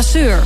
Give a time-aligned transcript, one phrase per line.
[0.00, 0.40] Paul Lasseur.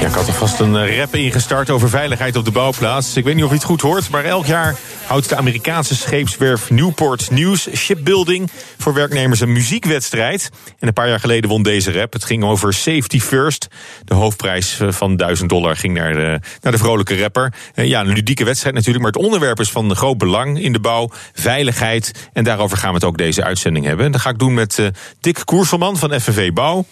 [0.00, 3.16] Ja, ik had er vast een eh, rap ingestart over veiligheid op de bouwplaats.
[3.16, 4.76] Ik weet niet of je het goed hoort, maar elk jaar
[5.06, 10.50] houdt de Amerikaanse scheepswerf Newport News Shipbuilding voor werknemers een muziekwedstrijd.
[10.78, 12.12] En een paar jaar geleden won deze rap.
[12.12, 13.68] Het ging over Safety First.
[14.04, 17.52] De hoofdprijs eh, van 1000 dollar ging naar de, naar de vrolijke rapper.
[17.74, 20.80] Eh, ja, een ludieke wedstrijd natuurlijk, maar het onderwerp is van groot belang in de
[20.80, 21.10] bouw.
[21.32, 22.28] Veiligheid.
[22.32, 24.06] En daarover gaan we het ook deze uitzending hebben.
[24.06, 24.90] En dat ga ik doen met
[25.20, 26.84] Dick Koerselman van FNV Bouw.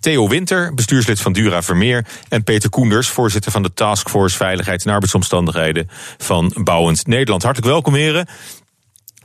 [0.00, 2.06] Theo Winter, bestuurslid van Dura Vermeer.
[2.28, 7.42] En Peter Koenders, voorzitter van de Taskforce Veiligheid en Arbeidsomstandigheden van Bouwend Nederland.
[7.42, 8.26] Hartelijk welkom, heren.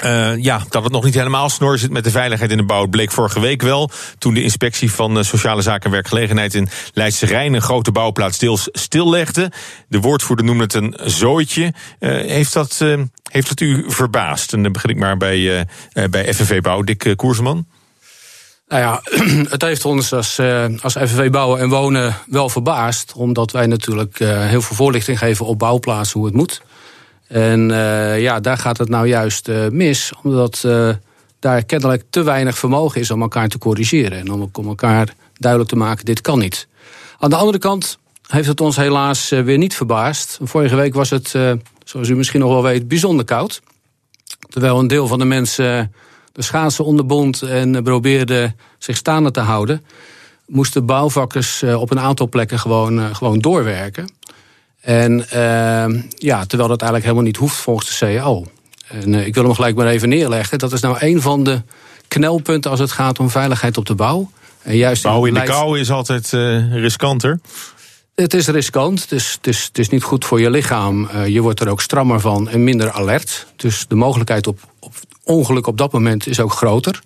[0.03, 2.87] Uh, ja, dat het nog niet helemaal snor zit met de veiligheid in de bouw,
[2.87, 3.91] bleek vorige week wel.
[4.17, 8.37] Toen de inspectie van eh, Sociale Zaken en Werkgelegenheid in Leidse Rijn een grote bouwplaats
[8.37, 9.51] deels stillegde.
[9.87, 11.73] De woordvoerder noemde het een zooitje.
[11.99, 12.85] Uh, heeft, dat,
[13.31, 14.53] heeft dat u verbaasd?
[14.53, 15.67] En dan begin ik maar bij,
[16.09, 17.65] bij FNV Bouw, Dick Koersman.
[18.69, 19.01] Nou ja,
[19.55, 23.13] het heeft ons als, uh, als FNV Bouwen en Wonen wel verbaasd.
[23.13, 26.61] Omdat wij natuurlijk uh, heel veel voorlichting geven op bouwplaatsen hoe het moet.
[27.27, 30.11] En uh, ja, daar gaat het nou juist mis.
[30.23, 30.67] Omdat
[31.39, 34.19] daar kennelijk te weinig vermogen is om elkaar te corrigeren.
[34.19, 36.67] En om, om elkaar duidelijk te maken, dit kan niet.
[37.19, 37.97] Aan de andere kant
[38.27, 40.39] heeft het ons helaas weer niet verbaasd.
[40.41, 41.29] Vorige week was het,
[41.83, 43.61] zoals u misschien nog wel weet, bijzonder koud.
[44.49, 45.93] Terwijl een deel van de mensen
[46.31, 49.83] de schaatsen onderbond en probeerde zich staande te houden,
[50.49, 54.09] moesten bouwvakkers eh, op een aantal plekken gewoon, eh, gewoon doorwerken.
[54.81, 58.45] En ehm, ja, terwijl dat eigenlijk helemaal niet hoeft volgens de CAO.
[58.87, 60.59] En eh, ik wil hem gelijk maar even neerleggen.
[60.59, 61.61] Dat is nou een van de
[62.07, 64.31] knelpunten als het gaat om veiligheid op de bouw.
[64.61, 66.29] En juist bouw in de kou is altijd
[66.71, 67.39] riskanter.
[68.15, 71.09] Het is riskant, het is, het, is, het is niet goed voor je lichaam.
[71.25, 73.45] je wordt er ook strammer van en minder alert.
[73.55, 74.93] Dus de mogelijkheid op, op
[75.29, 77.01] ongeluk op dat moment is ook groter.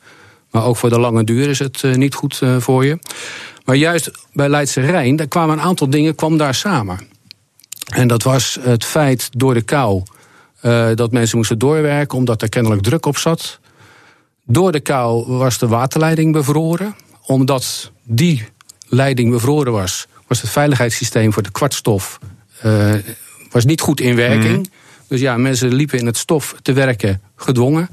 [0.52, 3.00] Maar ook voor de lange duur is het uh, niet goed uh, voor je.
[3.66, 7.00] Maar juist bij Leidse Rijn, daar kwamen een aantal dingen kwam daar samen.
[7.86, 10.04] En dat was het feit door de kou
[10.62, 13.60] uh, dat mensen moesten doorwerken omdat er kennelijk druk op zat.
[14.46, 16.96] Door de kou was de waterleiding bevroren.
[17.26, 18.48] Omdat die
[18.88, 22.20] leiding bevroren was, was het veiligheidssysteem voor de kwartstof
[23.54, 24.58] was niet goed in werking.
[24.58, 24.66] Mm.
[25.08, 27.90] Dus ja, mensen liepen in het stof te werken gedwongen.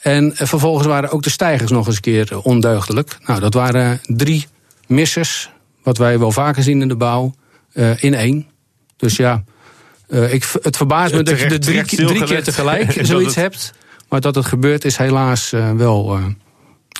[0.00, 3.18] En vervolgens waren ook de stijgers nog eens een keer ondeugdelijk.
[3.26, 4.46] Nou, dat waren drie
[4.86, 5.50] missers,
[5.82, 7.34] wat wij wel vaker zien in de bouw,
[7.72, 8.46] uh, in één.
[8.96, 9.44] Dus ja,
[10.08, 13.72] uh, ik, het verbaast me dat je de drie, drie keer tegelijk zoiets hebt.
[14.08, 16.20] Maar dat het gebeurt is helaas, uh, wel,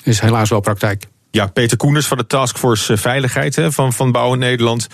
[0.03, 1.07] is helaas wel praktijk.
[1.31, 4.87] Ja, Peter Koeners van de Taskforce Veiligheid hè, van, van Bouwen Nederland.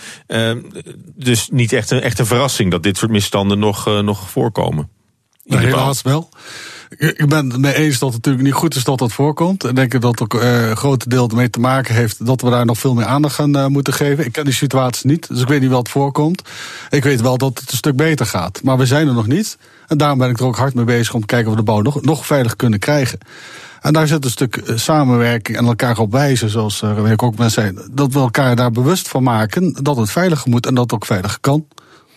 [1.16, 4.90] dus niet echt een, echt een verrassing dat dit soort misstanden nog, nog voorkomen.
[5.44, 6.30] Nou, helaas wel.
[6.90, 9.64] Ik ben het mee eens dat het natuurlijk niet goed is dat dat voorkomt.
[9.66, 12.50] Ik denk dat het ook uh, een groot deel ermee te maken heeft dat we
[12.50, 14.26] daar nog veel meer aandacht aan uh, moeten geven.
[14.26, 16.42] Ik ken die situatie niet, dus ik weet niet wat voorkomt.
[16.90, 18.64] Ik weet wel dat het een stuk beter gaat.
[18.64, 19.58] Maar we zijn er nog niet.
[19.88, 21.72] En daarom ben ik er ook hard mee bezig om te kijken of we de
[21.72, 23.20] bouw nog, nog veilig kunnen krijgen.
[23.82, 26.82] En daar zit een stuk eh, samenwerking en elkaar op wijzen, zoals
[27.12, 27.74] ik ook ben zei.
[27.92, 31.06] Dat we elkaar daar bewust van maken dat het veiliger moet en dat het ook
[31.06, 31.66] veiliger kan.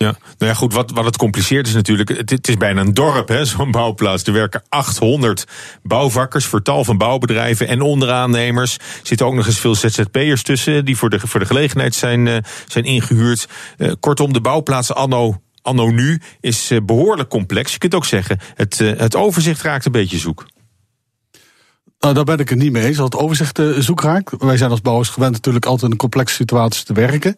[0.04, 2.94] Ja, nou ja, goed, wat, wat het compliceert is natuurlijk, het, het is bijna een
[2.94, 4.24] dorp, hè, zo'n bouwplaats.
[4.24, 5.46] Er werken 800
[5.82, 8.74] bouwvakkers voor tal van bouwbedrijven en onderaannemers.
[8.74, 12.26] Er zitten ook nog eens veel ZZP'ers tussen, die voor de, voor de gelegenheid zijn,
[12.26, 13.48] uh, zijn ingehuurd.
[13.78, 17.72] Uh, kortom, de bouwplaats anno, anno nu is uh, behoorlijk complex.
[17.72, 20.46] Je kunt ook zeggen, het, het overzicht raakt een beetje zoek.
[22.00, 24.32] Nou, daar ben ik het niet mee eens, dat het overzicht uh, zoek raakt.
[24.38, 27.36] Wij zijn als bouwers gewend natuurlijk altijd in complexe situatie te werken.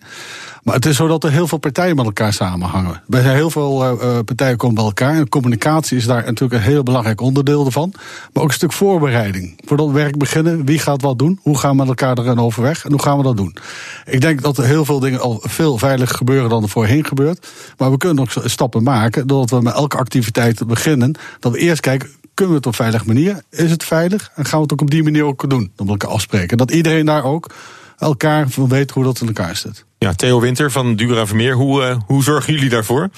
[0.63, 3.03] Maar het is zo dat er heel veel partijen met elkaar samenhangen.
[3.09, 5.15] Zijn heel veel uh, partijen komen bij elkaar.
[5.15, 7.93] En communicatie is daar natuurlijk een heel belangrijk onderdeel van.
[8.33, 9.61] Maar ook een stuk voorbereiding.
[9.65, 11.39] Voordat we werk beginnen, wie gaat wat doen?
[11.43, 12.85] Hoe gaan we met elkaar erin overweg?
[12.85, 13.57] En hoe gaan we dat doen?
[14.05, 17.49] Ik denk dat er heel veel dingen al veel veiliger gebeuren dan er voorheen gebeurt.
[17.79, 21.15] Maar we kunnen nog stappen maken, doordat we met elke activiteit beginnen.
[21.41, 23.43] Dat we eerst kijken, kunnen we het op veilige manier?
[23.51, 24.31] Is het veilig?
[24.35, 25.73] En gaan we het ook op die manier ook doen?
[25.77, 26.57] Dat we elkaar afspreken.
[26.57, 27.55] Dat iedereen daar ook
[27.99, 29.85] elkaar van weet hoe dat in elkaar zit.
[29.99, 33.11] Ja, Theo Winter van Dura Vermeer, hoe, uh, hoe zorgen jullie daarvoor?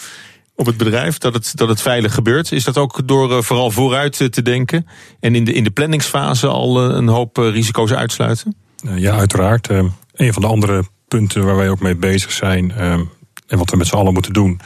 [0.56, 2.52] op het bedrijf, dat het, dat het veilig gebeurt?
[2.52, 4.86] Is dat ook door vooral vooruit te denken
[5.20, 8.56] en in de, in de planningsfase al een hoop risico's uitsluiten?
[8.94, 9.68] ja, uiteraard.
[9.68, 12.72] een van de andere punten waar wij ook mee bezig zijn
[13.46, 14.60] en wat we met z'n allen moeten doen,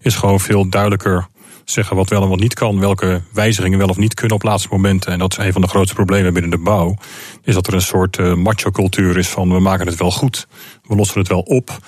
[0.00, 1.26] is gewoon veel duidelijker
[1.64, 4.68] zeggen wat wel en wat niet kan, welke wijzigingen wel of niet kunnen op laatste
[4.70, 5.12] momenten.
[5.12, 6.96] En dat is een van de grootste problemen binnen de bouw.
[7.42, 10.46] Is dat er een soort uh, macho-cultuur is van we maken het wel goed,
[10.86, 11.78] we lossen het wel op.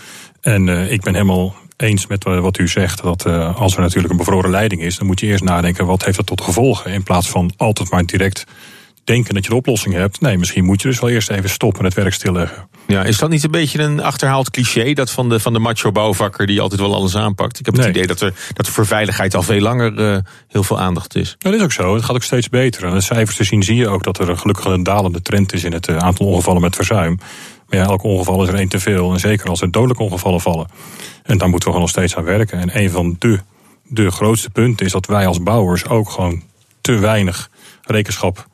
[0.40, 3.26] En uh, ik ben helemaal eens met wat u zegt, dat
[3.56, 6.26] als er natuurlijk een bevroren leiding is, dan moet je eerst nadenken wat heeft dat
[6.26, 6.92] tot gevolgen.
[6.92, 8.44] In plaats van altijd maar direct
[9.06, 10.20] denken dat je de oplossing hebt.
[10.20, 12.68] Nee, misschien moet je dus wel eerst even stoppen en het werk stilleggen.
[12.86, 15.92] Ja, is dat niet een beetje een achterhaald cliché, dat van de, van de macho
[15.92, 17.58] bouwvakker die altijd wel alles aanpakt?
[17.58, 20.16] Ik heb het idee dat er, dat er voor veiligheid al veel langer uh,
[20.48, 21.36] heel veel aandacht is.
[21.38, 21.94] dat is ook zo.
[21.94, 22.84] Het gaat ook steeds beter.
[22.84, 25.64] En de cijfers te zien zie je ook dat er gelukkig een dalende trend is
[25.64, 27.18] in het eh, aantal ongevallen met verzuim.
[27.68, 29.12] Maar ja, elk ongeval is er één te veel.
[29.12, 30.66] En zeker als er dodelijke ongevallen vallen.
[31.22, 32.58] En daar moeten we gewoon nog steeds aan werken.
[32.58, 33.40] En een van de,
[33.82, 36.42] de grootste punten is dat wij als bouwers ook gewoon
[36.80, 37.50] te weinig
[37.82, 38.46] rekenschap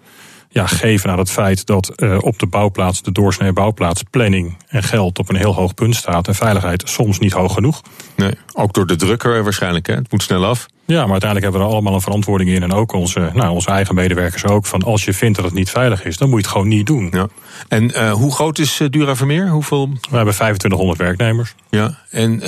[0.53, 4.83] ja, geven aan het feit dat uh, op de bouwplaats, de doorsnee bouwplaats, planning en
[4.83, 7.83] geld op een heel hoog punt staat en veiligheid soms niet hoog genoeg.
[8.17, 9.95] Nee, ook door de drukker waarschijnlijk, hè?
[9.95, 10.67] het moet snel af.
[10.85, 13.71] Ja, maar uiteindelijk hebben we er allemaal een verantwoording in en ook onze, nou, onze
[13.71, 14.67] eigen medewerkers ook.
[14.67, 16.87] Van als je vindt dat het niet veilig is, dan moet je het gewoon niet
[16.87, 17.09] doen.
[17.13, 17.27] Ja.
[17.69, 19.49] En uh, hoe groot is uh, Dura Vermeer?
[19.49, 19.89] Hoeveel?
[19.89, 21.55] We hebben 2500 werknemers.
[21.71, 22.47] Ja, en uh,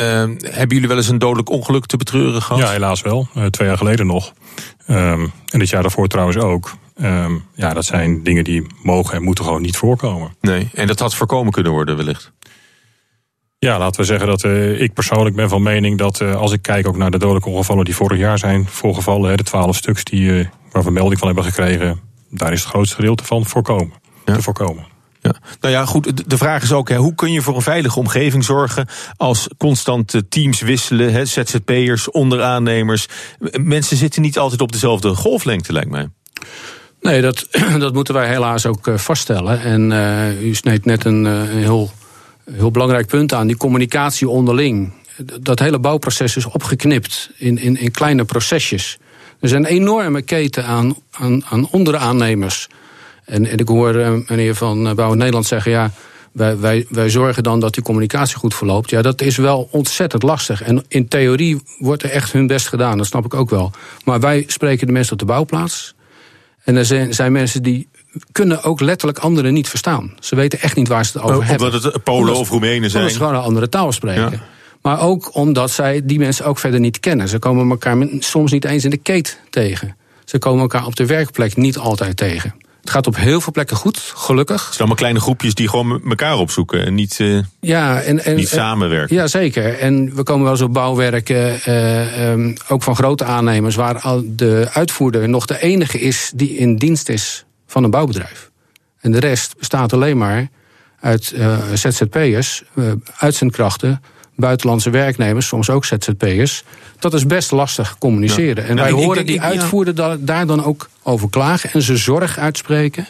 [0.50, 2.62] hebben jullie wel eens een dodelijk ongeluk te betreuren gehad?
[2.62, 3.28] Ja, helaas wel.
[3.50, 4.32] twee jaar geleden nog.
[4.90, 6.74] Um, en dit jaar daarvoor trouwens ook.
[7.02, 10.36] Um, ja, dat zijn dingen die mogen en moeten gewoon niet voorkomen.
[10.40, 12.32] Nee, en dat had voorkomen kunnen worden wellicht.
[13.58, 16.62] Ja, laten we zeggen dat uh, ik persoonlijk ben van mening dat uh, als ik
[16.62, 20.22] kijk ook naar de dodelijke ongevallen die vorig jaar zijn voorgevallen, de twaalf stuks die,
[20.22, 22.00] uh, waar we melding van hebben gekregen,
[22.30, 23.92] daar is het grootste gedeelte van voorkomen.
[24.24, 24.34] Ja.
[24.34, 24.86] Te voorkomen.
[25.20, 25.34] Ja.
[25.60, 26.30] Nou ja, goed.
[26.30, 30.22] De vraag is ook: hè, hoe kun je voor een veilige omgeving zorgen als constant
[30.28, 33.08] teams wisselen, hè, ZZP'ers, onderaannemers?
[33.60, 36.08] Mensen zitten niet altijd op dezelfde golflengte, lijkt mij.
[37.04, 37.46] Nee, dat,
[37.78, 39.60] dat moeten wij helaas ook eh, vaststellen.
[39.60, 41.90] En uh, u sneed net een, eh, een heel,
[42.52, 44.92] heel belangrijk punt aan, die communicatie onderling.
[45.40, 48.98] Dat hele bouwproces is opgeknipt in, in, in kleine procesjes.
[49.40, 52.68] Er een enorme keten aan, aan, aan onderaannemers.
[53.24, 55.70] En, en ik hoor meneer van Bouw Nederland zeggen...
[55.70, 55.90] ja,
[56.32, 58.90] wij, wij, wij zorgen dan dat die communicatie goed verloopt.
[58.90, 60.62] Ja, dat is wel ontzettend lastig.
[60.62, 63.70] En in theorie wordt er echt hun best gedaan, dat snap ik ook wel.
[64.04, 65.94] Maar wij spreken de mensen op de bouwplaats.
[66.64, 67.88] En er zijn, zijn mensen die
[68.32, 70.12] kunnen ook letterlijk anderen niet verstaan.
[70.20, 71.66] Ze weten echt niet waar ze het over oh, hebben.
[71.66, 73.02] Omdat het Polen of Roemenen zijn.
[73.02, 74.42] Omdat ze gewoon een andere taal spreken.
[74.82, 77.28] Maar ook omdat zij die mensen ook verder niet kennen.
[77.28, 79.96] Ze komen elkaar soms niet eens in de keet tegen.
[80.24, 82.54] Ze komen elkaar op de werkplek niet altijd tegen.
[82.84, 84.56] Het gaat op heel veel plekken goed, gelukkig.
[84.56, 88.36] Het zijn allemaal kleine groepjes die gewoon elkaar opzoeken en niet, uh, ja, en, en,
[88.36, 89.16] niet samenwerken.
[89.16, 89.78] Ja, zeker.
[89.78, 94.22] En we komen wel eens op bouwwerken, uh, um, ook van grote aannemers, waar al
[94.26, 98.50] de uitvoerder nog de enige is die in dienst is van een bouwbedrijf.
[99.00, 100.48] En de rest bestaat alleen maar
[101.00, 102.62] uit uh, ZZP'ers,
[103.16, 104.02] uitzendkrachten,
[104.36, 106.64] buitenlandse werknemers, soms ook ZZP'ers.
[106.98, 108.66] Dat is best lastig communiceren.
[108.66, 113.08] En wij horen die uitvoerder daar dan ook over klagen en ze zorg uitspreken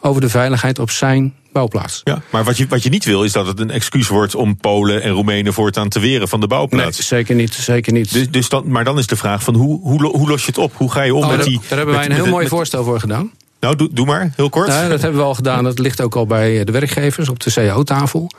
[0.00, 2.00] over de veiligheid op zijn bouwplaats.
[2.04, 4.56] Ja, maar wat je, wat je niet wil is dat het een excuus wordt om
[4.56, 6.98] Polen en Roemenen voortaan te weren van de bouwplaats.
[6.98, 7.54] Nee, zeker niet.
[7.54, 8.12] Zeker niet.
[8.12, 10.58] Dus, dus dan, maar dan is de vraag van hoe, hoe, hoe los je het
[10.58, 10.72] op?
[10.76, 11.60] Hoe ga je om oh, met daar, die...
[11.68, 13.30] Daar hebben wij een heel mooi voorstel voor gedaan.
[13.60, 14.68] Nou, doe, doe maar, heel kort.
[14.68, 15.64] Nou, dat hebben we al gedaan.
[15.64, 18.30] Dat ligt ook al bij de werkgevers op de CAO-tafel.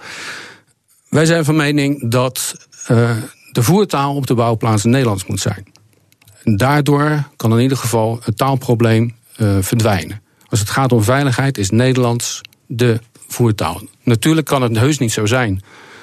[1.09, 2.55] Wij zijn van mening dat
[2.91, 3.17] uh,
[3.51, 5.65] de voertaal op de bouwplaats Nederlands moet zijn.
[6.43, 10.21] En daardoor kan in ieder geval het taalprobleem uh, verdwijnen.
[10.47, 13.81] Als het gaat om veiligheid is Nederlands de voertaal.
[14.03, 15.61] Natuurlijk kan het heus niet zo zijn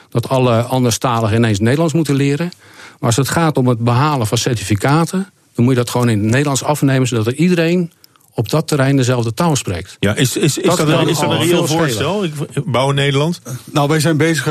[0.08, 2.52] dat alle anderstaligen ineens Nederlands moeten leren.
[2.98, 6.18] Maar als het gaat om het behalen van certificaten, dan moet je dat gewoon in
[6.18, 7.92] het Nederlands afnemen, zodat er iedereen
[8.34, 9.96] op dat terrein dezelfde taal spreekt.
[10.00, 12.26] Ja, is, is, is dat, dat, een, is dat een reëel voorstel?
[12.64, 13.40] Bouw in Nederland?
[13.64, 14.44] Nou, wij zijn bezig,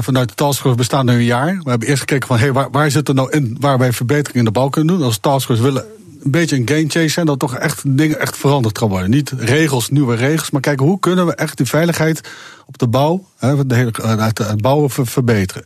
[0.00, 1.60] vanuit de taskforce bestaan nu een jaar.
[1.62, 4.38] We hebben eerst gekeken van, hey, waar, waar zit er nou in waar wij verbeteringen
[4.38, 5.06] in de bouw kunnen doen?
[5.06, 5.84] Als taskforce willen
[6.22, 9.10] een beetje een game chase zijn, dat toch echt dingen echt veranderd gaan worden.
[9.10, 12.20] Niet regels, nieuwe regels, maar kijken hoe kunnen we echt die veiligheid
[12.66, 13.24] op de bouw,
[13.66, 13.92] de hele,
[14.34, 15.64] het bouwen verbeteren.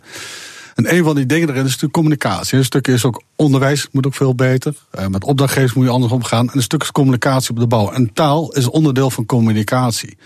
[0.76, 2.58] En een van die dingen erin is natuurlijk communicatie.
[2.58, 4.74] Een stuk is ook onderwijs, moet ook veel beter.
[4.98, 6.48] Uh, met opdrachtgevers moet je anders omgaan.
[6.48, 7.90] En een stuk is communicatie op de bouw.
[7.90, 10.16] En taal is onderdeel van communicatie.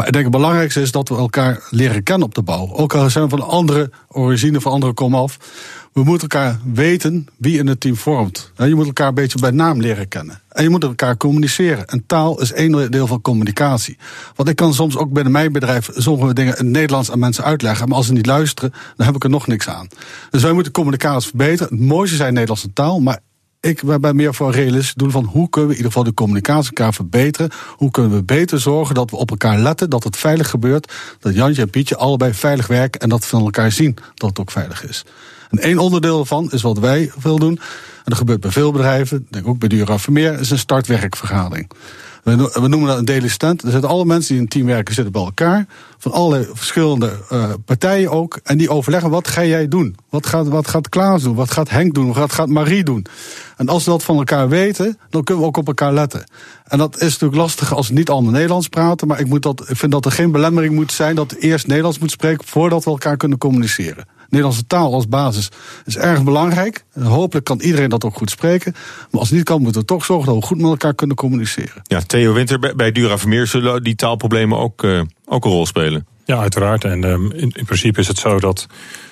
[0.00, 2.72] Maar ik denk het belangrijkste is dat we elkaar leren kennen op de bouw.
[2.72, 5.38] Ook al zijn we van andere origine, van andere komaf.
[5.92, 8.52] We moeten elkaar weten wie in het team vormt.
[8.56, 10.40] Je moet elkaar een beetje bij naam leren kennen.
[10.48, 11.86] En je moet elkaar communiceren.
[11.86, 13.98] En taal is één deel van communicatie.
[14.34, 17.44] Want ik kan soms ook binnen mijn bedrijf sommige dingen in het Nederlands aan mensen
[17.44, 17.88] uitleggen.
[17.88, 19.88] Maar als ze niet luisteren, dan heb ik er nog niks aan.
[20.30, 21.78] Dus wij moeten communicatie verbeteren.
[21.78, 23.00] Het mooiste zijn Nederlandse taal.
[23.00, 23.18] Maar
[23.60, 26.68] ik ben meer voor realistisch doen van hoe kunnen we in ieder geval de communicatie
[26.68, 27.50] elkaar verbeteren.
[27.76, 30.92] Hoe kunnen we beter zorgen dat we op elkaar letten, dat het veilig gebeurt.
[31.18, 34.38] Dat Jantje en Pietje allebei veilig werken en dat we van elkaar zien dat het
[34.38, 35.04] ook veilig is.
[35.50, 37.58] En één onderdeel daarvan is wat wij veel doen.
[37.96, 41.70] En dat gebeurt bij veel bedrijven, denk ook bij Dura Vermeer, is een startwerkvergadering.
[42.22, 43.62] We noemen dat een daily stand.
[43.62, 45.66] Er zitten alle mensen die in een team werken zitten bij elkaar.
[45.98, 48.40] Van allerlei verschillende uh, partijen ook.
[48.42, 49.96] En die overleggen, wat ga jij doen?
[50.08, 51.34] Wat gaat, wat gaat Klaas doen?
[51.34, 52.12] Wat gaat Henk doen?
[52.12, 53.06] Wat gaat Marie doen?
[53.56, 56.24] En als we dat van elkaar weten, dan kunnen we ook op elkaar letten.
[56.64, 59.08] En dat is natuurlijk lastig als we niet allemaal Nederlands praten.
[59.08, 61.98] Maar ik, moet dat, ik vind dat er geen belemmering moet zijn dat eerst Nederlands
[61.98, 64.06] moet spreken voordat we elkaar kunnen communiceren.
[64.30, 65.48] Nederlandse taal als basis
[65.84, 66.84] is erg belangrijk.
[67.00, 68.72] Hopelijk kan iedereen dat ook goed spreken.
[69.10, 71.16] Maar als het niet kan, moeten we toch zorgen dat we goed met elkaar kunnen
[71.16, 71.82] communiceren.
[71.82, 76.06] Ja, Theo Winter, bij Dura Vermeer zullen die taalproblemen ook, uh, ook een rol spelen.
[76.24, 76.84] Ja, uiteraard.
[76.84, 78.66] En um, in, in, principe is het zo dat.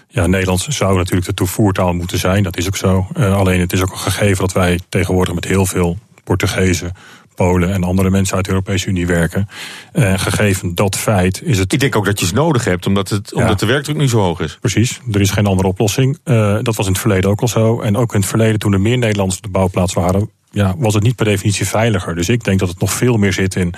[0.09, 2.43] Ja, Nederlands zou natuurlijk de toevoertaal moeten zijn.
[2.43, 3.07] Dat is ook zo.
[3.17, 6.93] Uh, alleen het is ook een gegeven dat wij tegenwoordig met heel veel Portugezen,
[7.39, 9.49] Polen en andere mensen uit de Europese Unie werken.
[9.93, 11.73] Uh, gegeven dat feit is het.
[11.73, 14.19] Ik denk ook dat je ze nodig hebt, omdat, het, omdat de werkdruk nu zo
[14.19, 14.59] hoog is.
[14.61, 16.19] Precies, er is geen andere oplossing.
[16.25, 17.81] Uh, dat was in het verleden ook al zo.
[17.81, 20.95] En ook in het verleden, toen er meer Nederlanders op de bouwplaats waren, ja, was
[20.95, 22.15] het niet per definitie veiliger.
[22.15, 23.75] Dus ik denk dat het nog veel meer zit in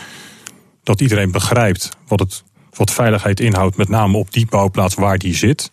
[0.83, 2.45] dat iedereen begrijpt wat, het,
[2.77, 5.69] wat veiligheid inhoudt, met name op die bouwplaats waar die zit.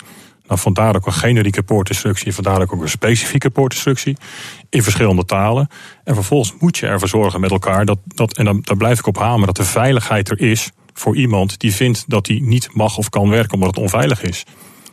[0.48, 4.18] Nou, vandaar ook een generieke poortinstructie, vandaar ook een specifieke poortinstructie
[4.70, 5.70] in verschillende talen.
[6.04, 9.08] En vervolgens moet je ervoor zorgen met elkaar dat, dat en dan, daar blijf ik
[9.08, 12.98] op hameren, dat de veiligheid er is voor iemand die vindt dat hij niet mag
[12.98, 14.46] of kan werken omdat het onveilig is.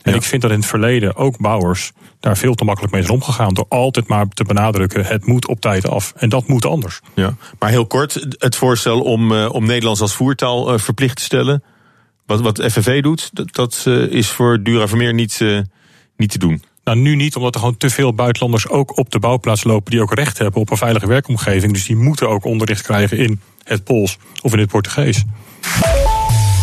[0.02, 0.16] En ja.
[0.16, 3.54] ik vind dat in het verleden ook bouwers daar veel te makkelijk mee zijn omgegaan.
[3.54, 6.12] Door altijd maar te benadrukken: het moet op tijd af.
[6.16, 7.00] En dat moet anders.
[7.14, 11.22] Ja, maar heel kort, het voorstel om, uh, om Nederlands als voertaal uh, verplicht te
[11.22, 11.62] stellen.
[12.26, 15.40] Wat, wat FNV doet, dat, dat uh, is voor Dura Vermeer niet,
[16.16, 16.62] niet te doen.
[16.84, 20.02] Nou, nu niet, omdat er gewoon te veel buitenlanders ook op de bouwplaats lopen die
[20.02, 21.72] ook recht hebben op een veilige werkomgeving.
[21.72, 25.24] Dus die moeten ook onderricht krijgen in het Pools of in het Portugees.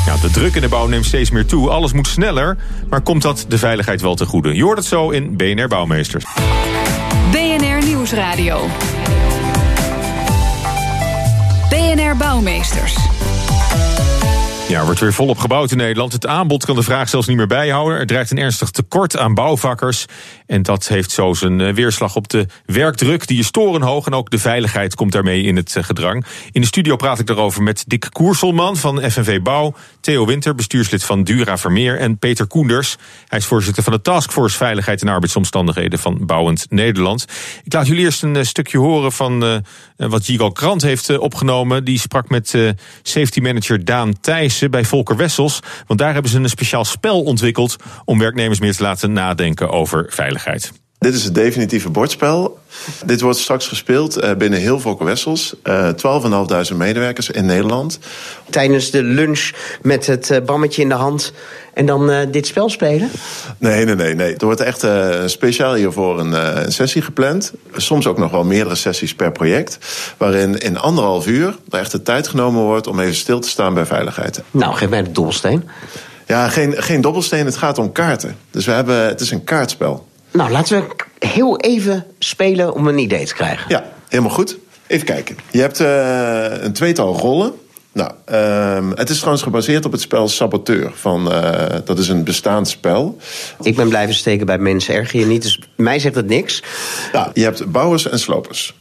[0.06, 1.70] Ja, de druk in de bouw neemt steeds meer toe.
[1.70, 2.58] Alles moet sneller,
[2.90, 4.56] maar komt dat de veiligheid wel ten goede?
[4.56, 6.26] Je hoort het zo in BNR Bouwmeesters.
[7.32, 8.68] BNR Nieuwsradio.
[11.70, 13.11] BNR Bouwmeesters.
[14.72, 16.14] Ja, wordt weer volop gebouwd in Nederland.
[16.14, 18.00] Het aanbod kan de vraag zelfs niet meer bijhouden.
[18.00, 20.06] Er dreigt een ernstig tekort aan bouwvakkers.
[20.46, 23.28] En dat heeft zo zijn weerslag op de werkdruk.
[23.28, 26.26] Die is torenhoog en ook de veiligheid komt daarmee in het gedrang.
[26.52, 29.74] In de studio praat ik daarover met Dick Koerselman van FNV Bouw.
[30.00, 32.00] Theo Winter, bestuurslid van Dura Vermeer.
[32.00, 32.96] En Peter Koenders.
[33.28, 37.26] Hij is voorzitter van de Taskforce Veiligheid en Arbeidsomstandigheden van Bouwend Nederland.
[37.64, 39.64] Ik laat jullie eerst een stukje horen van
[39.98, 41.84] wat Jigal Krant heeft opgenomen.
[41.84, 42.56] Die sprak met
[43.02, 44.20] safety manager Daan
[44.70, 45.60] Bij Volker Wessels.
[45.88, 47.76] Want daar hebben ze een speciaal spel ontwikkeld
[48.06, 50.81] om werknemers meer te laten nadenken over veiligheid.
[51.02, 52.60] Dit is het definitieve bordspel.
[53.06, 55.56] Dit wordt straks gespeeld binnen heel Wessels.
[55.64, 55.90] Uh,
[56.72, 58.00] 12.500 medewerkers in Nederland.
[58.50, 61.34] Tijdens de lunch met het bammetje in de hand
[61.74, 63.10] en dan uh, dit spel spelen?
[63.58, 64.16] Nee, nee, nee.
[64.16, 64.36] nee.
[64.36, 67.52] Er wordt echt uh, speciaal hiervoor een, uh, een, sessie gepland.
[67.76, 69.78] Soms ook nog wel meerdere sessies per project.
[70.18, 73.74] Waarin in anderhalf uur er echt de tijd genomen wordt om even stil te staan
[73.74, 74.42] bij veiligheid.
[74.52, 75.70] Nou, geef mij de dobbelsteen.
[76.28, 77.46] Ja, geen, geen dobbelsteen.
[77.46, 78.36] Het gaat om kaarten.
[78.52, 80.10] Dus we hebben, het is een kaartspel.
[80.32, 80.96] Nou, laten we
[81.28, 83.66] heel even spelen om een idee te krijgen.
[83.68, 84.58] Ja, helemaal goed.
[84.88, 85.38] Even kijken.
[85.52, 85.80] Je hebt
[86.64, 87.54] een tweetal rollen.
[87.94, 88.12] Nou,
[88.78, 90.92] um, het is trouwens gebaseerd op het spel Saboteur.
[90.96, 93.18] Van, uh, dat is een bestaand spel.
[93.62, 95.42] Ik ben blijven steken bij mensen, erg je niet.
[95.42, 96.64] Dus mij zegt het niks.
[97.14, 98.80] Nou, je hebt bouwers en slopers.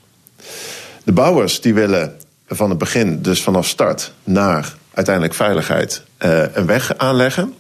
[1.05, 2.17] De bouwers die willen
[2.47, 7.55] van het begin, dus vanaf start, naar uiteindelijk veiligheid, uh, een weg aanleggen.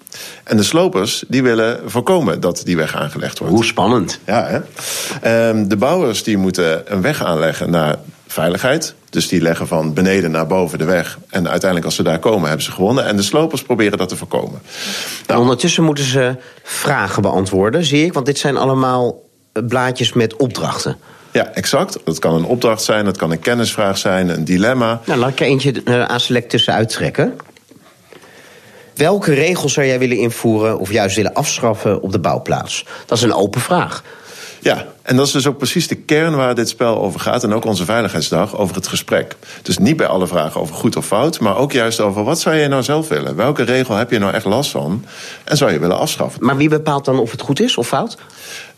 [0.44, 3.54] En de slopers die willen voorkomen dat die weg aangelegd wordt.
[3.54, 4.18] Hoe spannend.
[4.26, 5.48] Ja, hè?
[5.48, 7.96] Um, de bouwers die moeten een weg aanleggen naar
[8.26, 8.94] veiligheid.
[9.10, 11.18] Dus die leggen van beneden naar boven de weg.
[11.28, 13.04] En uiteindelijk als ze daar komen hebben ze gewonnen.
[13.04, 14.62] En de slopers proberen dat te voorkomen.
[15.26, 18.12] Nou, ondertussen moeten ze vragen beantwoorden, zie ik.
[18.12, 19.22] Want dit zijn allemaal
[19.52, 20.96] blaadjes met opdrachten.
[21.32, 21.98] Ja, exact.
[22.04, 25.00] Dat kan een opdracht zijn, dat kan een kennisvraag zijn, een dilemma.
[25.04, 27.38] Nou, laat ik er eentje aan select tussen uittrekken.
[28.94, 32.86] Welke regels zou jij willen invoeren of juist willen afschaffen op de bouwplaats?
[33.06, 34.02] Dat is een open vraag.
[34.60, 37.44] Ja, En dat is dus ook precies de kern waar dit spel over gaat.
[37.44, 39.36] En ook onze Veiligheidsdag, over het gesprek.
[39.62, 42.56] Dus niet bij alle vragen over goed of fout, maar ook juist over wat zou
[42.56, 43.36] je nou zelf willen?
[43.36, 45.04] Welke regel heb je nou echt last van?
[45.44, 46.44] En zou je willen afschaffen?
[46.44, 48.16] Maar wie bepaalt dan of het goed is of fout?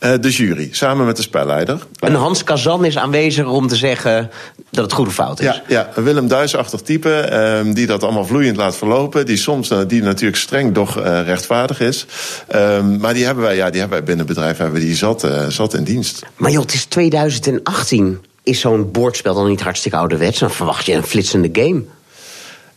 [0.00, 1.78] Uh, de jury, samen met de spelleider.
[1.98, 4.30] En Hans Kazan is aanwezig om te zeggen
[4.70, 5.46] dat het goed of fout is.
[5.46, 7.28] Ja, ja een Willem Duisachtig type
[7.66, 9.26] uh, die dat allemaal vloeiend laat verlopen.
[9.26, 12.06] Die soms uh, die natuurlijk streng, doch rechtvaardig is.
[12.48, 15.26] Ehm, maar die hebben wij, ja, die hebben wij binnen het bedrijf hebben die zat,
[15.48, 16.21] zat in dienst.
[16.36, 18.24] Maar joh, het is 2018.
[18.42, 20.38] Is zo'n bordspel dan niet hartstikke ouderwets?
[20.38, 21.82] Dan verwacht je een flitsende game.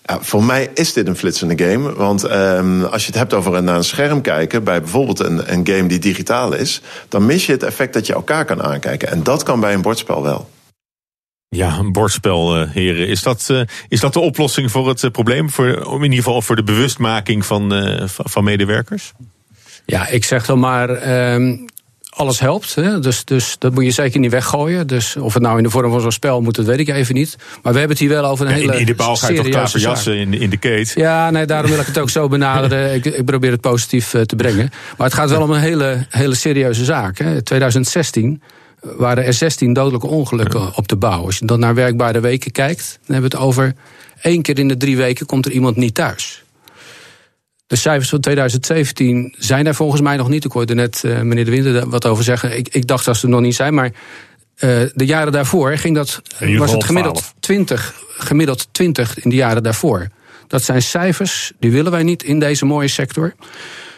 [0.05, 1.93] Ja, voor mij is dit een flitsende game.
[1.93, 5.51] Want um, als je het hebt over een, naar een scherm kijken, bij bijvoorbeeld een,
[5.53, 9.09] een game die digitaal is, dan mis je het effect dat je elkaar kan aankijken.
[9.09, 10.49] En dat kan bij een bordspel wel.
[11.49, 13.07] Ja, een bordspel, uh, heren.
[13.07, 15.49] Is dat, uh, is dat de oplossing voor het uh, probleem?
[15.49, 17.73] Voor, in ieder geval voor de bewustmaking van,
[18.05, 19.11] van medewerkers?
[19.85, 20.89] Ja, ik zeg dan maar.
[20.89, 21.57] Ehm,
[22.15, 22.75] alles helpt.
[22.75, 22.99] Hè?
[22.99, 24.87] Dus, dus dat moet je zeker niet weggooien.
[24.87, 27.15] Dus of het nou in de vorm van zo'n spel moet, dat weet ik even
[27.15, 27.35] niet.
[27.61, 28.73] Maar we hebben het hier wel over een hele.
[28.73, 30.91] In, in de bouw ga je toch klaverjassen in, in de keet?
[30.95, 32.93] Ja, nee, daarom wil ik het ook zo benaderen.
[32.97, 34.69] ik, ik probeer het positief uh, te brengen.
[34.97, 37.17] Maar het gaat wel om een hele, hele serieuze zaak.
[37.17, 37.41] Hè?
[37.41, 38.41] 2016
[38.81, 40.71] waren er 16 dodelijke ongelukken ja.
[40.75, 41.25] op de bouw.
[41.25, 43.73] Als je dan naar werkbare weken kijkt, dan hebben we het over
[44.21, 46.43] één keer in de drie weken komt er iemand niet thuis.
[47.67, 50.45] De cijfers van 2017 zijn er volgens mij nog niet.
[50.45, 52.57] Ik hoorde net uh, meneer De Winter wat over zeggen.
[52.57, 53.91] Ik, ik dacht dat ze er nog niet zijn, maar uh,
[54.93, 56.21] de jaren daarvoor ging dat,
[56.57, 60.07] was het gemiddeld 20, gemiddeld 20 in de jaren daarvoor.
[60.47, 63.33] Dat zijn cijfers, die willen wij niet in deze mooie sector.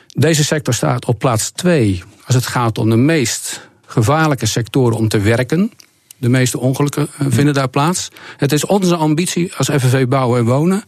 [0.08, 5.08] Deze sector staat op plaats 2 als het gaat om de meest gevaarlijke sectoren om
[5.08, 5.72] te werken.
[6.18, 8.10] De meeste ongelukken uh, vinden daar plaats.
[8.38, 10.84] Het is onze ambitie als FNV Bouwen en Wonen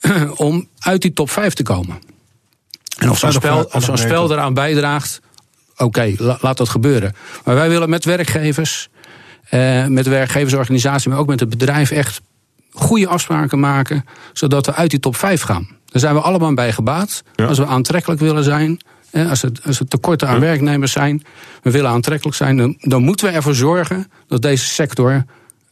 [0.36, 1.98] om uit die top 5 te komen.
[2.96, 5.20] En of zo'n spel, of zo'n spel eraan bijdraagt,
[5.72, 7.14] oké, okay, laat dat gebeuren.
[7.44, 8.88] Maar wij willen met werkgevers,
[9.48, 12.20] eh, met de werkgeversorganisatie, maar ook met het bedrijf echt
[12.72, 15.68] goede afspraken maken, zodat we uit die top 5 gaan.
[15.86, 17.22] Daar zijn we allemaal bij gebaat.
[17.34, 17.46] Ja.
[17.46, 18.80] Als we aantrekkelijk willen zijn,
[19.12, 20.40] als er, als er tekorten aan ja.
[20.40, 21.22] werknemers zijn,
[21.62, 25.24] we willen aantrekkelijk zijn, dan, dan moeten we ervoor zorgen dat deze sector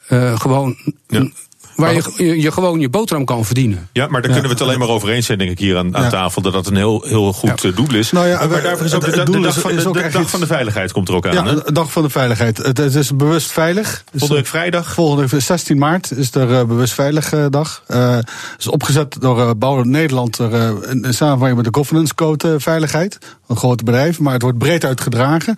[0.08, 0.76] uh, gewoon
[1.08, 1.28] ja.
[1.76, 3.88] Waar je, je, gewoon je boterham kan verdienen.
[3.92, 5.96] Ja, maar daar kunnen we het alleen maar over eens zijn, denk ik, hier aan,
[5.96, 6.42] aan tafel.
[6.42, 7.70] Dat dat een heel, heel goed ja.
[7.70, 8.12] doel is.
[8.12, 9.24] Nou ja, maar daarvoor is ook de, dag,
[9.60, 11.34] van de, de dag van de veiligheid komt er ook aan.
[11.34, 12.56] Ja, de dag van de veiligheid.
[12.58, 14.04] Het, het is bewust veilig.
[14.10, 14.92] Volgende week vrijdag?
[14.94, 17.82] Volgende week 16 maart is er uh, bewust veilig uh, dag.
[17.88, 18.18] Uh,
[18.58, 23.18] is opgezet door uh, Bouwen Nederland uh, in, in samenwerking met de Governance Code Veiligheid.
[23.46, 25.56] Een groot bedrijf, maar het wordt breed uitgedragen.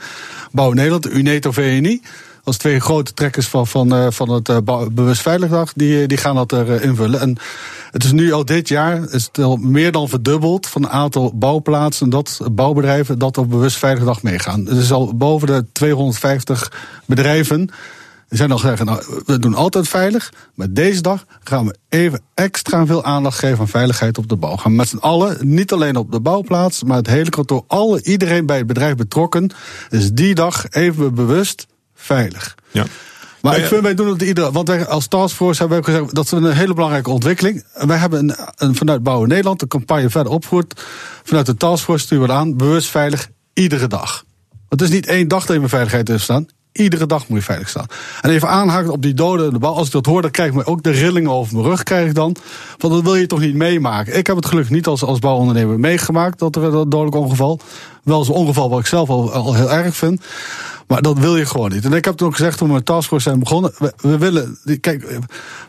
[0.52, 2.02] Bouwen Nederland, UNETO VNI
[2.46, 4.56] als twee grote trekkers van, van, uh, van het uh,
[4.92, 7.20] Bewust Veiligdag, die, die gaan dat er uh, invullen.
[7.20, 7.36] En
[7.90, 11.32] het is nu al dit jaar is het al meer dan verdubbeld van het aantal
[11.34, 14.66] bouwplaatsen, dat bouwbedrijven dat op Bewust Veiligdag meegaan.
[14.66, 16.72] Het is al boven de 250
[17.06, 17.70] bedrijven.
[18.28, 20.32] Er zijn nog zeggen, nou, we doen altijd veilig.
[20.54, 24.56] Maar deze dag gaan we even extra veel aandacht geven aan veiligheid op de bouw.
[24.56, 28.46] Gaan met z'n allen, niet alleen op de bouwplaats, maar het hele kantoor, alle, iedereen
[28.46, 29.50] bij het bedrijf betrokken.
[29.88, 31.66] Dus die dag even bewust
[32.06, 32.54] veilig.
[32.70, 32.84] Ja.
[33.46, 34.52] Maar ja, ik vind, wij doen het iedere.
[34.52, 37.64] Want wij als Taskforce hebben we ook gezegd dat is een hele belangrijke ontwikkeling.
[37.74, 40.82] Wij hebben een, een, vanuit Bouwen Nederland de campagne verder opgevoerd.
[41.24, 44.24] Vanuit de Taskforce sturen we aan, bewust veilig, iedere dag.
[44.68, 46.46] Het is niet één dag dat je met veiligheid heeft staan.
[46.72, 47.86] Iedere dag moet je veilig staan.
[48.20, 49.76] En even aanhaken op die doden in de bal.
[49.76, 51.82] Als ik dat hoor, dan krijg ik me ook de rillingen over mijn rug.
[51.82, 52.36] Krijg ik dan.
[52.78, 54.16] Want dat wil je toch niet meemaken.
[54.16, 56.38] Ik heb het gelukkig niet als, als bouwondernemer meegemaakt.
[56.38, 57.60] Dat er een dodelijk ongeval.
[58.02, 60.22] Wel eens een ongeval wat ik zelf al, al heel erg vind.
[60.86, 61.84] Maar dat wil je gewoon niet.
[61.84, 63.72] En ik heb toen ook gezegd toen we met Taskforce zijn begonnen.
[64.00, 65.18] We, willen, kijk,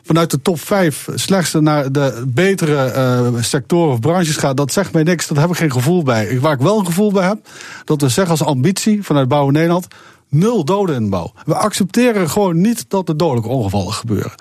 [0.04, 4.56] vanuit de top 5 slechtste naar de betere uh, sectoren of branches gaan.
[4.56, 6.40] Dat zegt mij niks, dat heb ik geen gevoel bij.
[6.40, 7.38] Waar ik wel een gevoel bij heb,
[7.86, 9.88] dat we zeggen als ambitie vanuit Bouwen Nederland
[10.30, 11.34] nul doden in de bouw.
[11.46, 14.32] We accepteren gewoon niet dat er dodelijke ongevallen gebeuren.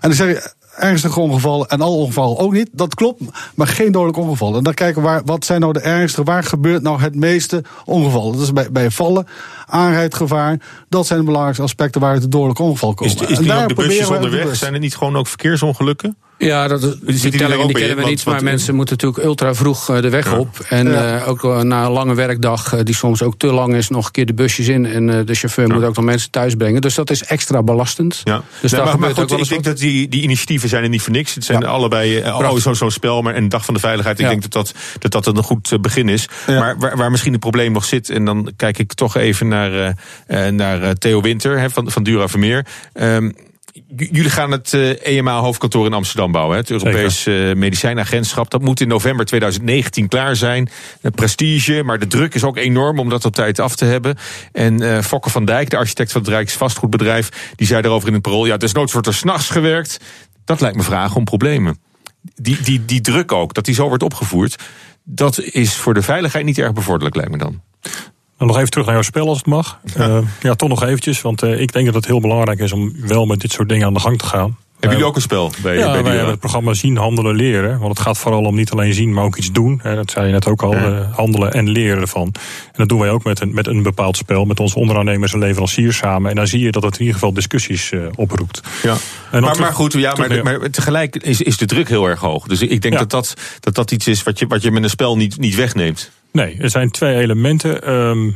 [0.00, 2.68] En dan zeg je, ernstige ongevallen en alle ongevallen ook niet.
[2.72, 3.22] Dat klopt,
[3.54, 4.58] maar geen dodelijke ongevallen.
[4.58, 7.64] En dan kijken we waar, wat zijn nou de ergste, waar gebeurt nou het meeste
[7.84, 8.32] ongevallen?
[8.32, 9.26] Dat is bij, bij vallen,
[9.66, 10.60] aanrijdgevaar.
[10.88, 13.20] Dat zijn de belangrijkste aspecten waar het de dodelijke ongeval komt.
[13.20, 14.56] Is, is en daar de busjes onderweg?
[14.56, 16.16] Zijn er niet gewoon ook verkeersongelukken?
[16.42, 18.24] Ja, dat, die telling die kennen we niet.
[18.24, 20.58] Maar mensen moeten natuurlijk ultra vroeg eh, de weg op.
[20.68, 24.06] En uh, ook uh, na een lange werkdag, die soms ook te lang is, nog
[24.06, 24.86] een keer de busjes in.
[24.86, 26.80] En de chauffeur moet ook nog mensen thuis brengen.
[26.80, 28.20] Dus dat is extra belastend.
[28.24, 28.42] Ja.
[28.60, 31.12] Dus nee, maar, maar goed, ik denk dat die, die initiatieven zijn er niet voor
[31.12, 31.34] niks.
[31.34, 34.20] Het zijn allebei oh, zo'n zo spel, maar een dag van de veiligheid.
[34.20, 36.28] Ik denk dat dat, dat dat een goed begin is.
[36.46, 39.94] Maar waar, waar misschien het probleem nog zit, en dan kijk ik toch even naar,
[40.52, 42.66] naar Theo Winter hè, van, van Dura Vermeer.
[42.94, 43.49] Um, j-
[43.96, 46.54] jullie gaan het eh, EMA-hoofdkantoor in Amsterdam bouwen.
[46.54, 46.60] Hè?
[46.60, 48.50] Het Europees eh, Medicijnagentschap.
[48.50, 50.68] Dat moet in november 2019 klaar zijn.
[51.00, 54.16] Eh, prestige, maar de druk is ook enorm om dat op tijd af te hebben.
[54.52, 57.52] En eh Fokke van Dijk, de architect van het Rijksvastgoedbedrijf...
[57.56, 58.46] die zei daarover in het parool...
[58.46, 60.00] ja, desnoods wordt er s'nachts gewerkt.
[60.44, 61.78] Dat lijkt me vragen om problemen.
[62.34, 64.62] Die, die, die druk ook, dat die zo wordt opgevoerd...
[65.04, 67.62] dat is voor de veiligheid niet erg bevorderlijk, lijkt me dan.
[68.40, 69.80] Dan nog even terug naar jouw spel als het mag.
[69.94, 71.20] Ja, ja toch nog eventjes.
[71.20, 73.86] Want eh, ik denk dat het heel belangrijk is om wel met dit soort dingen
[73.86, 74.56] aan de gang te gaan.
[74.80, 77.78] Hebben jullie ook een spel bij, ja, bij wij hebben het programma Zien, Handelen, Leren.
[77.78, 79.80] Want het gaat vooral om niet alleen zien, maar ook iets doen.
[79.82, 82.26] Dat zei je net ook al, eh, handelen en leren ervan.
[82.66, 84.44] En dat doen wij ook met een, met een bepaald spel.
[84.44, 86.30] Met onze onderaannemers en leveranciers samen.
[86.30, 88.60] En dan zie je dat het in ieder geval discussies eh, oproept.
[88.82, 88.96] Ja.
[89.32, 92.46] Maar, terug- maar goed, ja, maar, maar tegelijk is, is de druk heel erg hoog.
[92.46, 93.00] Dus ik denk Ja.
[93.00, 95.54] dat, dat, dat dat iets is wat je, wat je met een spel niet, niet
[95.54, 96.10] wegneemt.
[96.32, 97.82] Nee, er zijn twee elementen.
[97.82, 98.30] Ehm,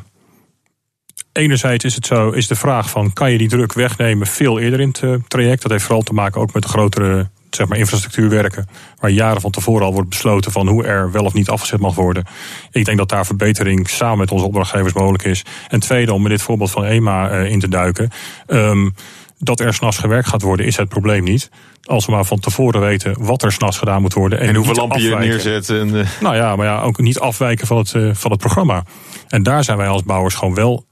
[1.37, 4.81] enerzijds is het zo, is de vraag van kan je die druk wegnemen veel eerder
[4.81, 5.63] in het eh, traject?
[5.63, 8.69] Dat heeft vooral te maken ook met de grotere zeg maar, infrastructuurwerken.
[9.01, 11.95] Waar jaren van tevoren al wordt besloten van hoe er wel of niet afgezet mag
[11.95, 12.25] worden.
[12.71, 15.45] Ik denk dat daar verbetering samen met onze opdrachtgevers mogelijk is.
[15.69, 18.11] En tweede, om met dit voorbeeld van EMA eh, in te duiken.
[18.47, 18.91] ehm,
[19.39, 21.51] dat er s'nachts gewerkt gaat worden, is het probleem niet.
[21.83, 24.41] Als we maar van tevoren weten wat er s'nachts gedaan moet worden.
[24.41, 25.69] En, En hoeveel lampen je neerzet.
[25.69, 28.85] En, eh, Nou ja, maar ja, ook niet afwijken van het, van het programma.
[29.29, 30.85] En daar zijn wij als bouwers gewoon wel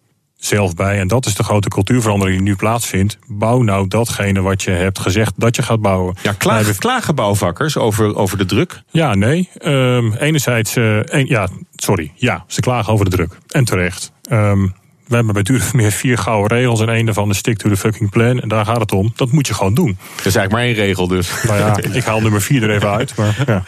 [0.44, 0.98] zelf bij.
[0.98, 3.18] En dat is de grote cultuurverandering die nu plaatsvindt.
[3.26, 6.14] Bouw nou datgene wat je hebt gezegd dat je gaat bouwen.
[6.22, 8.82] ja, Wij klagen, bouwvakkers over, over de druk?
[8.90, 9.48] Ja, nee.
[9.58, 12.12] Ehm, enerzijds, eh, een- ja, sorry.
[12.14, 13.38] Ja, ze klagen over de druk.
[13.48, 14.12] En terecht.
[14.22, 14.62] Ehm,
[15.06, 16.80] we hebben bij Duurvermeer vier gouden regels.
[16.80, 18.40] En een daarvan is stick to the fucking plan.
[18.40, 19.12] En daar gaat het om.
[19.16, 19.98] Dat moet je gewoon doen.
[20.16, 21.30] Dat is eigenlijk maar één regel dus.
[21.46, 23.16] Nou ja, ik haal nummer vier er even uit.
[23.16, 23.62] Maar ja.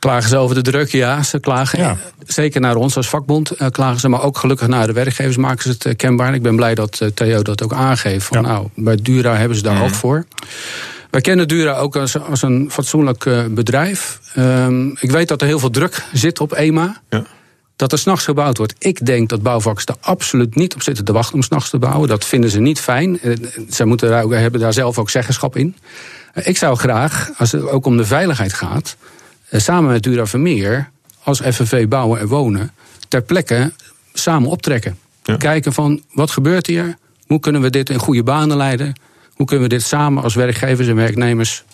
[0.00, 0.90] Klagen ze over de druk?
[0.90, 1.78] Ja, ze klagen.
[1.78, 1.96] Ja.
[2.26, 5.62] Zeker naar ons als vakbond eh, klagen ze, maar ook gelukkig naar de werkgevers maken
[5.62, 6.34] ze het eh, kenbaar.
[6.34, 8.26] Ik ben blij dat eh, Theo dat ook aangeeft.
[8.26, 8.48] Van, Ja.
[8.48, 10.26] Nou, bij Dura hebben ze daar ook voor.
[11.10, 14.20] Wij kennen Dura ook als, als een fatsoenlijk bedrijf.
[14.34, 17.00] Ehm, ik weet dat er heel veel druk zit op EMA.
[17.08, 17.24] Ja.
[17.76, 18.74] Dat er s'nachts gebouwd wordt.
[18.78, 22.08] Ik denk dat bouwvakkers er absoluut niet op zitten te wachten om s'nachts te bouwen.
[22.08, 23.20] Dat vinden ze niet fijn.
[23.68, 25.76] Zij moeten daar, hebben daar zelf ook zeggenschap in.
[26.34, 28.96] Ik zou graag, als het ook om de veiligheid gaat,
[29.50, 30.90] samen met Dura Vermeer,
[31.22, 32.72] als FNV Bouwen en Wonen,
[33.08, 33.72] ter plekke
[34.12, 34.98] samen optrekken.
[35.22, 35.36] Ja.
[35.36, 36.96] Kijken van wat gebeurt hier?
[37.26, 38.92] Hoe kunnen we dit in goede banen leiden?
[39.34, 41.64] Hoe kunnen we dit samen als werkgevers en werknemers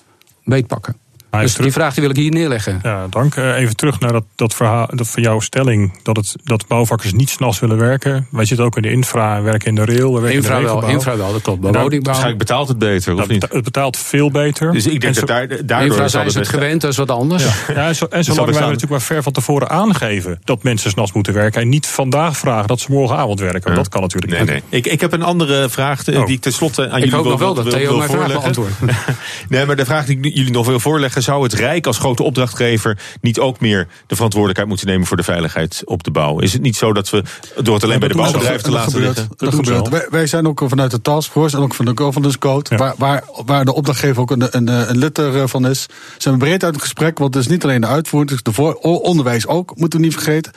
[0.45, 0.97] beetpakken?
[1.31, 2.81] Dus die vraag die wil ik hier neerleggen.
[2.83, 3.35] Ja, dank.
[3.37, 5.99] Eh, Even terug naar dat, dat verhaal dat van jouw stelling.
[6.03, 8.27] Dat, het, dat bouwvakkers niet s'nachts willen werken.
[8.31, 10.15] Wij zitten ook in de infra en werken in de rail.
[10.15, 11.61] We werken Infra in de wel, infra wel, dat klopt.
[11.61, 12.01] Nou, woningbouw.
[12.03, 13.47] Waarschijnlijk betaalt het beter, of Dat niet?
[13.51, 14.73] het betaalt veel beter.
[14.73, 17.11] Dus ik denk En dat daar, daardoor Infra zijn ze het gewend, dat is wat
[17.11, 17.45] anders.
[17.69, 20.91] Ja, en, zo, en zolang ik wij natuurlijk maar ver van tevoren aangeven dat mensen
[20.91, 21.61] s'nachts moeten werken.
[21.61, 23.71] En niet vandaag vragen dat ze morgenavond werken.
[23.71, 23.77] Ja.
[23.77, 24.51] Dat kan natuurlijk Nee, niet.
[24.51, 24.63] nee.
[24.81, 26.27] Ik, ik heb een andere vraag eh, Oh.
[26.27, 28.11] die ik tenslotte aan Ik jullie hoop wil, nog wel dat wil- Theo wil mijn
[28.11, 28.53] vraag voorleggen.
[28.53, 28.99] beantwoordt.
[29.49, 31.23] Nee, maar de vraag die ik jullie nog wil voorleggen...
[31.27, 35.07] zou het Rijk als grote opdrachtgever niet ook meer de verantwoordelijkheid moeten nemen...
[35.07, 36.39] voor de veiligheid op de bouw?
[36.39, 37.23] Is het niet zo dat we
[37.63, 39.17] door het alleen bij de bouwbedrijven te laten liggen...
[39.17, 39.89] gebeurt, dat gebeurt.
[39.89, 42.77] Wij, wij zijn ook vanuit de taskforce en ook van de governance code, Ja.
[42.77, 45.87] waar, waar, waar de opdrachtgever ook een, een, een lid ervan is,
[46.19, 48.53] zijn we breed uit het gesprek, want het is niet alleen de uitvoering, het is
[48.53, 50.53] de voor, onderwijs ook, moeten we niet vergeten.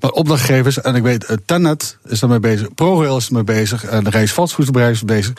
[0.00, 4.04] Maar opdrachtgevers, en ik weet, eh, Tenet is daarmee bezig, ProRail is ermee bezig, en
[4.04, 5.32] de Rijksvastgoedbedrijf is bezig.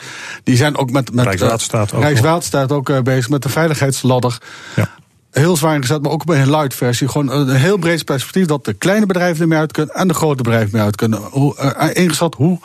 [0.44, 4.38] Die zijn ook met, met Rijkswaterstaat eh, ook Rijkswaterstaat ook eh, bezig met de veiligheidsladder.
[4.76, 4.88] Ja.
[5.30, 7.08] Heel zwaar ingezet, maar ook bij een light versie.
[7.08, 10.42] Gewoon een heel breed perspectief dat de kleine bedrijven ermee uit kunnen en de grote
[10.42, 11.18] bedrijven mee uit kunnen.
[11.18, 12.58] Hoe, eh, ingeschat hoe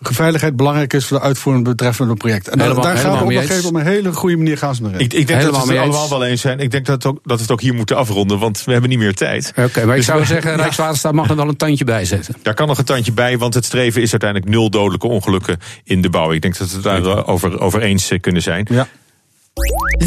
[0.00, 2.48] veiligheid belangrijk is voor de uitvoering betreffende project.
[2.48, 4.74] En Helemaal- daar gaan we op een gegeven moment op een hele goede manier gaan
[4.74, 4.94] ze erin.
[4.98, 6.58] Ik, ik denk dat Helemaal we het allemaal wel eens zijn.
[6.60, 8.98] Ik denk dat, ook, dat we het ook hier moeten afronden, want we hebben niet
[8.98, 9.52] meer tijd.
[9.56, 12.34] Oké, maar ik Dus zou we- zeggen, Rijkswaterstaat mag er wel een tandje bij zetten.
[12.42, 16.02] Daar kan nog een tandje bij, want het streven is uiteindelijk nul dodelijke ongelukken in
[16.02, 16.32] de bouw.
[16.32, 18.66] Ik denk dat we het daar over, over eens eh, kunnen zijn.
[18.70, 18.86] Ja.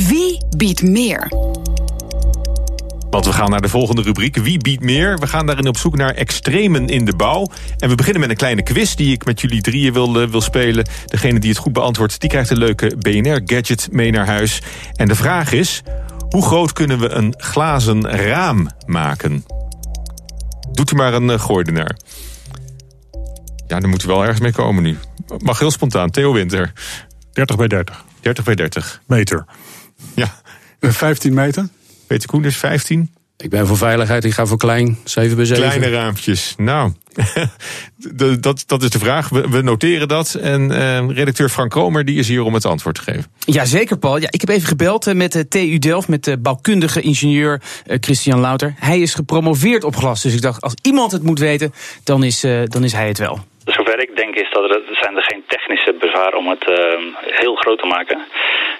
[0.07, 1.31] Wie biedt meer?
[3.09, 4.35] Want we gaan naar de volgende rubriek.
[4.35, 5.19] Wie biedt meer?
[5.19, 7.49] We gaan daarin op zoek naar extremen in de bouw.
[7.77, 10.41] En we beginnen met een kleine quiz die ik met jullie drieën wil, eh, wil
[10.41, 10.85] spelen.
[11.05, 14.61] Degene die het goed beantwoordt, die krijgt een leuke BNR-gadget mee naar huis.
[14.95, 15.81] En de vraag is,
[16.29, 19.45] hoe groot kunnen we een glazen raam maken?
[20.71, 21.97] Doet u maar een gooi ernaar.
[23.67, 24.97] Ja, dan moet u wel ergens mee komen nu.
[25.37, 26.09] Mag heel spontaan.
[26.09, 26.73] Theo Winter.
[27.33, 29.01] 30 bij 30 30 bij 30.
[29.05, 29.45] meter.
[30.15, 30.41] Ja.
[30.79, 31.67] Eh, 15 meter.
[32.07, 33.09] Peter Koen is 15.
[33.37, 35.63] Ik ben voor veiligheid, ik ga voor klein, 7 bij 7.
[35.63, 36.53] Kleine raampjes.
[36.57, 36.93] Nou,
[37.95, 39.29] de- dat, dat is de vraag.
[39.29, 40.33] We, we noteren dat.
[40.33, 43.25] En eh, redacteur Frank Kromer die is hier om het antwoord te geven.
[43.39, 44.17] Jazeker, Paul.
[44.17, 47.97] Ja, ik heb even gebeld eh, met de TU Delft, met de bouwkundige ingenieur eh,
[47.99, 48.73] Christian Louter.
[48.77, 52.43] Hij is gepromoveerd op glas, dus ik dacht, als iemand het moet weten, dan is,
[52.43, 53.45] eh, dan is hij het wel.
[53.65, 56.75] Zover ik denk is dat er, zijn er geen technische bezwaren om het uh,
[57.41, 58.17] heel groot te maken.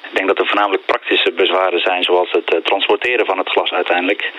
[0.09, 3.71] Ik denk dat er voornamelijk praktische bezwaren zijn, zoals het uh, transporteren van het glas
[3.71, 4.31] uiteindelijk.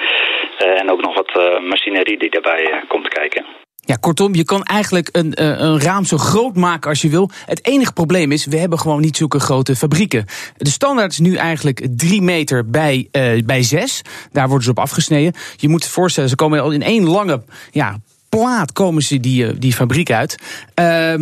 [0.58, 3.44] Uh, en ook nog wat machinerie die daarbij komt kijken.
[3.84, 7.30] Ja, kortom, je kan eigenlijk een, een raam zo groot maken als je wil.
[7.46, 10.26] Het enige probleem is, we hebben gewoon niet zulke grote fabrieken.
[10.56, 13.08] De standaard is nu eigenlijk 3 meter bij,
[13.44, 14.02] bij 6.
[14.32, 15.34] Daar worden ze op afgesneden.
[15.56, 17.96] Je moet je voorstellen, ze komen al in één lange ja,
[18.38, 20.38] plaat komen ze die, eh, die fabriek uit.
[20.80, 21.14] Uh,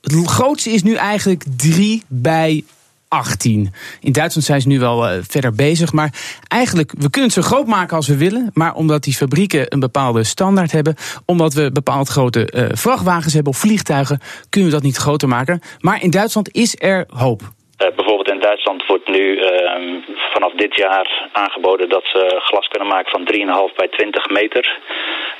[0.00, 2.64] het grootste is nu eigenlijk 3 bij
[3.08, 3.72] 18.
[4.00, 5.92] In Duitsland zijn ze nu wel uh, verder bezig.
[5.92, 6.12] Maar
[6.48, 8.50] eigenlijk, we kunnen het zo groot maken als we willen.
[8.54, 10.94] Maar omdat die fabrieken een bepaalde standaard hebben.
[11.24, 14.20] Omdat we bepaald grote uh, vrachtwagens hebben of vliegtuigen.
[14.48, 15.60] Kunnen we dat niet groter maken.
[15.78, 17.40] Maar in Duitsland is er hoop.
[17.42, 20.00] Uh, bijvoorbeeld in Duitsland wordt nu ehm,
[20.32, 23.24] vanaf dit jaar aangeboden dat ze glas kunnen maken van
[23.70, 24.78] 3,5 bij 20 meter.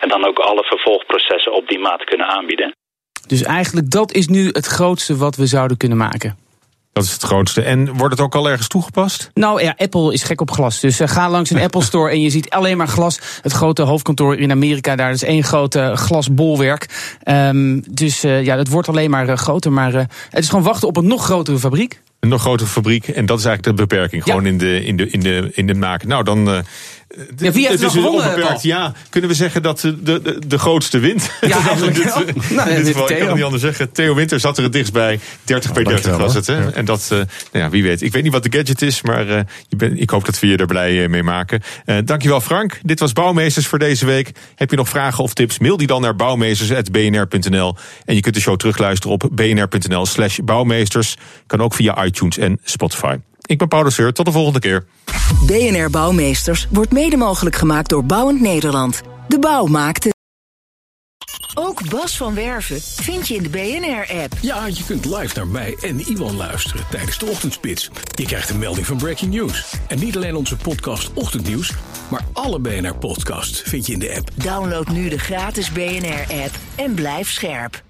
[0.01, 2.73] En dan ook alle vervolgprocessen op die maat kunnen aanbieden.
[3.27, 6.50] Dus eigenlijk dat is nu het grootste wat we zouden kunnen maken.
[6.93, 7.63] Dat is het grootste.
[7.63, 9.31] En wordt het ook al ergens toegepast?
[9.35, 10.81] Nou ja, Apple is gek op glas.
[10.81, 13.21] Dus uh, ga langs een Apple Store en je ziet alleen maar glas.
[13.43, 17.19] Het grote hoofdkantoor in Amerika, daar is één grote glasbolwerk.
[17.25, 19.73] Um, dus uh, ja, het wordt alleen maar uh, groter.
[19.73, 19.93] Maar
[20.31, 22.01] het is gewoon wachten op een nog grotere fabriek.
[22.21, 23.09] Een nog grotere fabriek.
[23.09, 24.23] En dat is eigenlijk de beperking.
[24.23, 26.09] Gewoon in, de, in, de, in, de, in de maken.
[26.09, 26.65] Nou, dan
[27.37, 28.63] ja, wie heeft het is onbeperkt.
[28.63, 31.31] Ja, kunnen we zeggen dat de, de, de grootste wint?
[31.41, 32.25] Ja, eigenlijk dit, wel.
[32.51, 33.93] Nou, in dit geval, ik kan het niet anders zeggen.
[33.93, 35.21] Theo Winter zat er het dichtst bij.
[35.45, 36.47] 30 bij 30 was het.
[36.47, 36.57] Hè?
[36.57, 36.71] Ja.
[36.71, 38.03] En dat, uh, nou ja, wie weet.
[38.03, 40.47] Ik weet niet wat de gadget is, maar uh, je ben, ik hoop dat we
[40.47, 41.63] je er blij uh, mee maken.
[42.05, 42.81] dankjewel Frank.
[42.83, 44.33] Dit was Bouwmeesters voor deze week.
[44.55, 45.59] Heb je nog vragen of tips?
[45.59, 47.77] Mail die dan naar bouwmeesters.bnr.nl.
[48.05, 51.17] En je kunt de show terugluisteren op bnr.nl slash bouwmeesters.
[51.47, 53.17] Kan ook via iTunes en Spotify.
[53.51, 54.13] Ik ben Paulus Seur.
[54.13, 54.87] Tot de volgende keer.
[55.47, 59.01] BNR Bouwmeesters wordt mede mogelijk gemaakt door Bouwend Nederland.
[59.29, 60.15] De bouw maakt het.
[61.55, 64.33] Ook Bas van Werven vind je in de BNR-app.
[64.41, 67.91] Ja, je kunt live naar mij en Iwan luisteren tijdens de ochtendspits.
[68.15, 69.75] Je krijgt een melding van Breaking News.
[69.89, 71.73] En niet alleen onze podcast Ochtendnieuws,
[72.11, 74.31] maar alle BNR-podcasts vind je in de app.
[74.35, 77.83] Download nu de gratis BNR-app en blijf scherp.